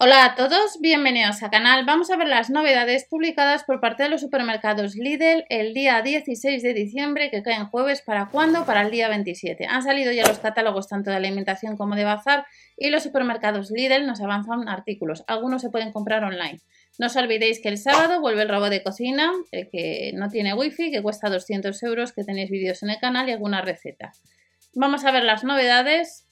[0.00, 1.84] Hola a todos, bienvenidos al canal.
[1.84, 6.62] Vamos a ver las novedades publicadas por parte de los supermercados Lidl el día 16
[6.62, 8.00] de diciembre, que caen jueves.
[8.02, 8.64] ¿Para cuándo?
[8.64, 9.66] Para el día 27.
[9.66, 14.06] Han salido ya los catálogos tanto de alimentación como de bazar y los supermercados Lidl
[14.06, 15.24] nos avanzan artículos.
[15.26, 16.60] Algunos se pueden comprar online.
[17.00, 20.54] No os olvidéis que el sábado vuelve el robot de cocina, el que no tiene
[20.54, 24.12] wifi, que cuesta 200 euros, que tenéis vídeos en el canal y alguna receta.
[24.74, 26.27] Vamos a ver las novedades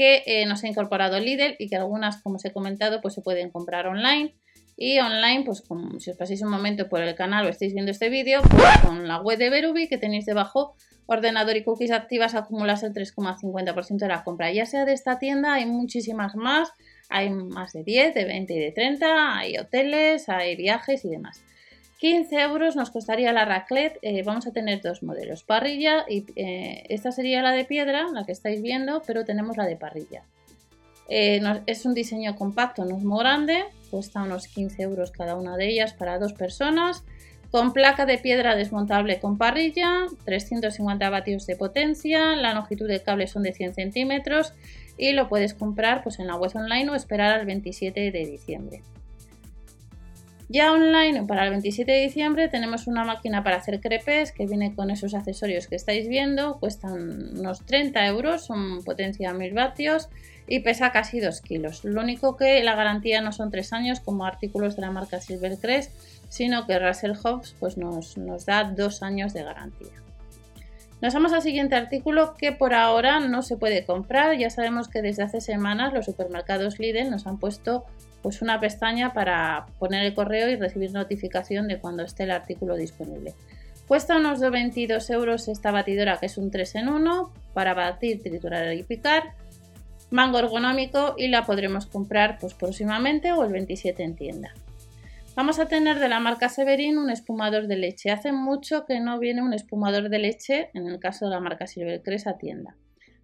[0.00, 3.20] que eh, nos ha incorporado Lidl y que algunas, como os he comentado, pues se
[3.20, 4.34] pueden comprar online.
[4.74, 7.90] Y online, pues como, si os paséis un momento por el canal o estáis viendo
[7.90, 10.74] este vídeo, pues con la web de Verubi que tenéis debajo,
[11.04, 14.50] ordenador y cookies activas acumulas el 3,50% de la compra.
[14.50, 16.72] Ya sea de esta tienda, hay muchísimas más,
[17.10, 21.42] hay más de 10, de 20 y de 30, hay hoteles, hay viajes y demás.
[22.00, 23.98] 15 euros nos costaría la raclette.
[24.00, 28.24] Eh, vamos a tener dos modelos, parrilla y eh, esta sería la de piedra, la
[28.24, 30.22] que estáis viendo, pero tenemos la de parrilla.
[31.10, 35.58] Eh, es un diseño compacto, no es muy grande, cuesta unos 15 euros cada una
[35.58, 37.04] de ellas para dos personas.
[37.50, 43.26] Con placa de piedra desmontable con parrilla, 350 vatios de potencia, la longitud del cable
[43.26, 44.54] son de 100 centímetros
[44.96, 48.82] y lo puedes comprar pues, en la web online o esperar al 27 de diciembre.
[50.52, 54.74] Ya online, para el 27 de diciembre, tenemos una máquina para hacer crepes que viene
[54.74, 56.58] con esos accesorios que estáis viendo.
[56.58, 60.08] Cuestan unos 30 euros, son potencia 1000 vatios
[60.48, 61.84] y pesa casi 2 kilos.
[61.84, 65.92] Lo único que la garantía no son 3 años como artículos de la marca Silvercrest,
[66.28, 70.02] sino que Russell Hobbs pues nos, nos da 2 años de garantía.
[71.00, 74.36] Nos vamos al siguiente artículo que por ahora no se puede comprar.
[74.36, 77.86] Ya sabemos que desde hace semanas los supermercados Lidl nos han puesto
[78.22, 82.76] pues una pestaña para poner el correo y recibir notificación de cuando esté el artículo
[82.76, 83.34] disponible.
[83.88, 88.72] Cuesta unos 22 euros esta batidora que es un 3 en 1 para batir, triturar
[88.72, 89.34] y picar.
[90.10, 94.54] Mango ergonómico y la podremos comprar pues próximamente o el 27 en tienda.
[95.34, 98.10] Vamos a tener de la marca Severin un espumador de leche.
[98.10, 101.66] Hace mucho que no viene un espumador de leche en el caso de la marca
[101.66, 102.76] Silvercrest a tienda.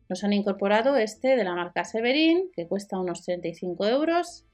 [0.08, 4.46] Nos han incorporado este de la marca Severin que cuesta unos 35 euros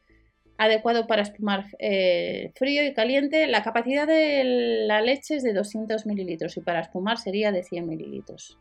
[0.64, 3.46] adecuado para espumar eh, frío y caliente.
[3.46, 7.86] La capacidad de la leche es de 200 mililitros y para espumar sería de 100
[7.86, 8.58] mililitros.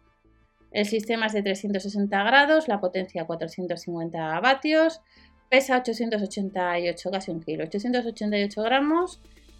[0.72, 5.02] El sistema es de 360 grados, la potencia 450 vatios,
[5.50, 9.20] pesa 888, casi un kilo, 888 gramos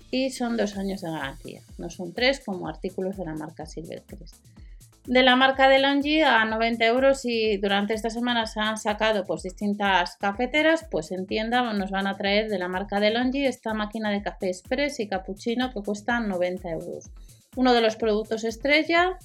[0.10, 1.62] y son dos años de garantía.
[1.78, 4.61] No son tres como artículos de la marca Silvercrest
[5.06, 9.24] de la marca de Longi a 90 euros y durante esta semana se han sacado
[9.24, 13.46] pues distintas cafeteras, pues en tienda nos van a traer de la marca de Longi
[13.46, 17.10] esta máquina de café express y cappuccino que cuesta 90 euros.
[17.56, 19.18] Uno de los productos estrella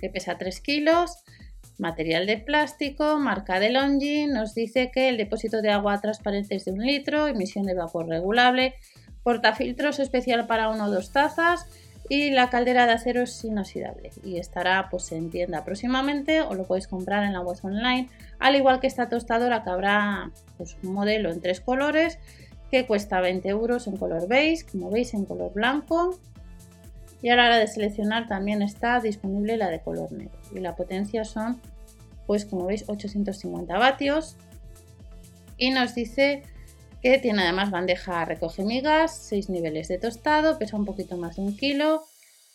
[0.00, 1.22] que pesa 3 kilos,
[1.78, 6.64] material de plástico, marca de Longi, nos dice que el depósito de agua transparente es
[6.64, 8.74] de un litro, emisión de vapor regulable,
[9.22, 11.66] portafiltros especial para 1 o 2 tazas,
[12.08, 16.64] y la caldera de acero es inoxidable y estará pues en tienda próximamente o lo
[16.64, 18.08] podéis comprar en la web online.
[18.38, 22.18] Al igual que esta tostadora que habrá pues, un modelo en tres colores
[22.70, 26.18] que cuesta 20 euros en color beige como veis en color blanco.
[27.22, 30.38] Y a la hora de seleccionar también está disponible la de color negro.
[30.54, 31.60] Y la potencia son
[32.26, 34.36] pues como veis 850 vatios.
[35.56, 36.42] Y nos dice
[37.02, 41.42] que tiene además bandeja recoge migas, 6 niveles de tostado, pesa un poquito más de
[41.42, 42.04] un kilo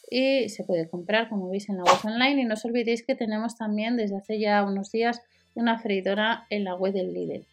[0.09, 3.15] y se puede comprar como veis en la web online y no os olvidéis que
[3.15, 5.21] tenemos también desde hace ya unos días
[5.53, 7.45] una freidora en la web del Lidl.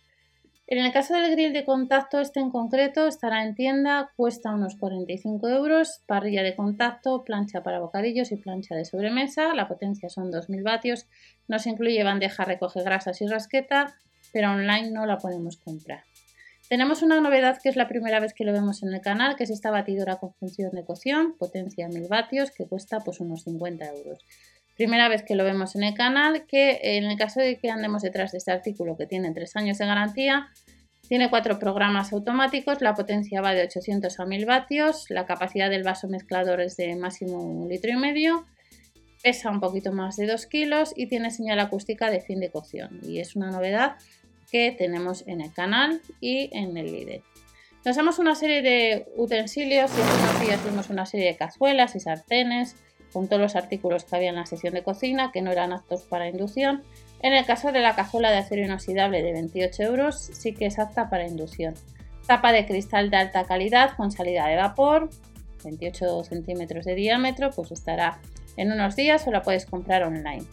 [0.71, 4.77] En el caso del grill de contacto, este en concreto estará en tienda, cuesta unos
[4.77, 10.31] 45 euros, parrilla de contacto, plancha para bocadillos y plancha de sobremesa, la potencia son
[10.31, 11.07] 2000 vatios,
[11.47, 13.97] nos incluye bandeja recoge grasas y rasqueta,
[14.31, 16.03] pero online no la podemos comprar.
[16.69, 19.45] Tenemos una novedad que es la primera vez que lo vemos en el canal, que
[19.45, 23.87] es esta batidora con función de cocción, potencia 1000 vatios, que cuesta pues unos 50
[23.87, 24.19] euros.
[24.77, 28.03] Primera vez que lo vemos en el canal, que en el caso de que andemos
[28.03, 30.49] detrás de este artículo que tiene 3 años de garantía,
[31.09, 35.85] tiene cuatro programas automáticos, la potencia va de 800 a 1000 vatios, la capacidad del
[35.85, 38.45] vaso mezclador es de máximo un litro y medio,
[39.23, 43.01] pesa un poquito más de 2 kilos y tiene señal acústica de fin de cocción.
[43.03, 43.97] Y es una novedad
[44.51, 47.23] que tenemos en el canal y en el líder.
[47.85, 52.01] Nos damos una serie de utensilios y unos días vimos una serie de cazuelas y
[52.01, 52.77] sartenes
[53.13, 56.03] con todos los artículos que había en la sección de cocina que no eran aptos
[56.03, 56.83] para inducción.
[57.21, 60.79] En el caso de la cazuela de acero inoxidable de 28 euros sí que es
[60.79, 61.75] apta para inducción.
[62.27, 65.09] Tapa de cristal de alta calidad con salida de vapor,
[65.65, 68.21] 28 centímetros de diámetro, pues estará
[68.57, 70.45] en unos días o la puedes comprar online.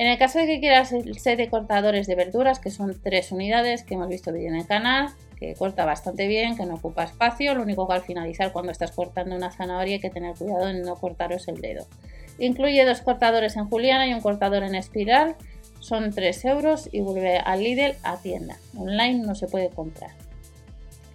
[0.00, 3.32] En el caso de que quieras el set de cortadores de verduras, que son tres
[3.32, 7.04] unidades que hemos visto vídeo en el canal, que corta bastante bien, que no ocupa
[7.04, 10.70] espacio, lo único que al finalizar cuando estás cortando una zanahoria hay que tener cuidado
[10.70, 11.86] en no cortaros el dedo.
[12.38, 15.36] Incluye dos cortadores en juliana y un cortador en espiral,
[15.80, 18.56] son 3 euros y vuelve al Lidl a tienda.
[18.78, 20.12] Online no se puede comprar.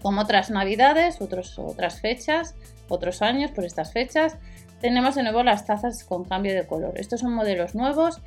[0.04, 2.54] Como otras navidades, otras fechas,
[2.88, 4.38] otros años por estas fechas,
[4.80, 7.00] tenemos de nuevo las tazas con cambio de color.
[7.00, 8.22] Estos son modelos nuevos.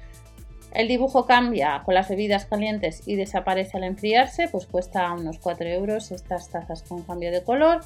[0.73, 5.67] El dibujo cambia con las bebidas calientes y desaparece al enfriarse, pues cuesta unos 4
[5.69, 7.81] euros estas tazas con cambio de color.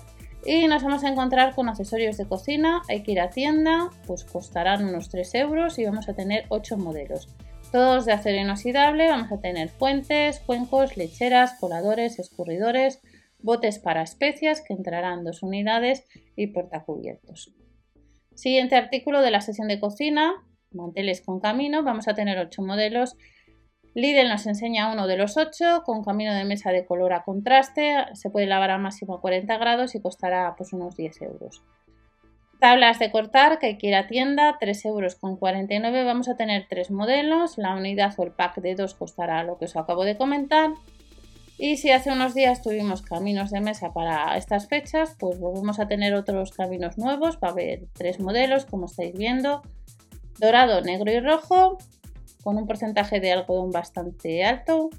[0.45, 4.25] Y nos vamos a encontrar con accesorios de cocina, hay que ir a tienda, pues
[4.25, 7.29] costarán unos 3 euros y vamos a tener 8 modelos.
[7.71, 13.01] Todos de acero inoxidable, vamos a tener fuentes, cuencos, lecheras, coladores, escurridores,
[13.39, 16.05] botes para especias que entrarán dos unidades
[16.37, 17.55] y portacubiertos.
[18.35, 20.33] Siguiente artículo de la sesión de cocina,
[20.75, 23.17] manteles con camino, vamos a tener 8 modelos.
[23.95, 27.97] Lidl nos enseña uno de los 8 con camino de mesa de color a contraste,
[28.15, 31.63] se puede lavar a máximo 40 grados y costará pues unos 10 euros.
[32.63, 36.05] Tablas de cortar que quiera tienda, 3 euros con 49.
[36.05, 37.59] Vamos a tener tres modelos.
[37.59, 40.71] La unidad o el pack de 2 costará lo que os acabo de comentar.
[41.59, 45.89] Y si hace unos días tuvimos caminos de mesa para estas fechas, pues volvemos a
[45.89, 47.37] tener otros caminos nuevos.
[47.43, 49.63] Va a haber tres modelos, como estáis viendo.
[50.39, 51.79] Dorado, negro y rojo,
[52.43, 54.91] con un porcentaje de algodón bastante alto,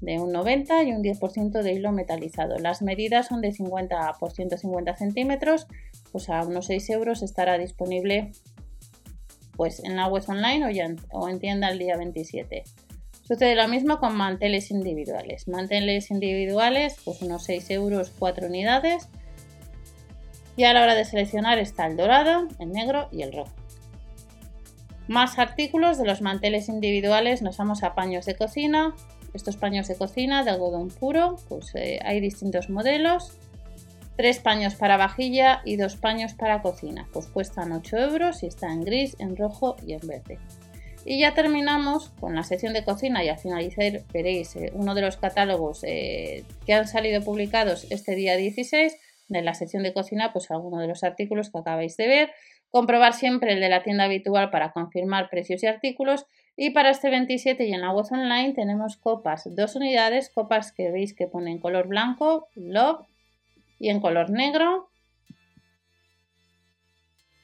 [0.00, 2.58] de un 90 y un 10% de hilo metalizado.
[2.58, 5.66] Las medidas son de 50 por 150 centímetros,
[6.12, 8.32] pues a unos 6 euros estará disponible
[9.56, 12.64] pues en la web online o, o en tienda el día 27.
[13.26, 15.48] Sucede lo mismo con manteles individuales.
[15.48, 19.08] Manteles individuales, pues unos 6 euros 4 unidades.
[20.56, 23.55] Y a la hora de seleccionar está el dorado, el negro y el rojo.
[25.08, 28.94] Más artículos de los manteles individuales nos vamos a paños de cocina.
[29.34, 33.38] Estos paños de cocina de algodón puro, pues eh, hay distintos modelos.
[34.16, 38.72] Tres paños para vajilla y dos paños para cocina, pues cuestan 8 euros y está
[38.72, 40.38] en gris, en rojo y en verde.
[41.04, 45.02] Y ya terminamos con la sección de cocina y al finalizar veréis eh, uno de
[45.02, 48.96] los catálogos eh, que han salido publicados este día 16
[49.28, 52.30] de la sección de cocina, pues alguno de los artículos que acabáis de ver.
[52.70, 56.26] Comprobar siempre el de la tienda habitual para confirmar precios y artículos.
[56.56, 60.90] Y para este 27 y en la web online tenemos copas, dos unidades, copas que
[60.90, 63.06] veis que pone en color blanco, love,
[63.78, 64.88] y en color negro,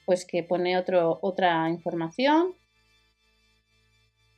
[0.06, 2.54] pues que pone otro, otra información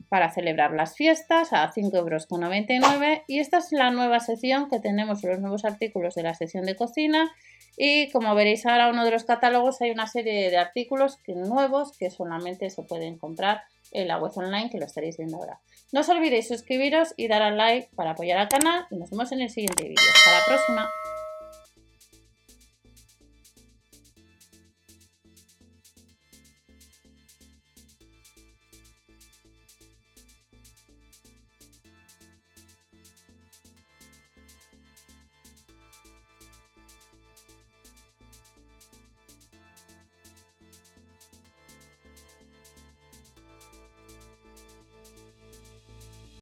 [0.09, 3.23] para celebrar las fiestas a 5,99 euros.
[3.27, 6.77] Y esta es la nueva sección que tenemos, los nuevos artículos de la sección de
[6.77, 7.31] cocina.
[7.77, 12.11] Y como veréis ahora uno de los catálogos hay una serie de artículos nuevos que
[12.11, 15.61] solamente se pueden comprar en la web online que lo estaréis viendo ahora.
[15.93, 19.33] No os olvidéis suscribiros y dar al like para apoyar al canal y nos vemos
[19.33, 20.05] en el siguiente vídeo.
[20.15, 21.04] Hasta la próxima.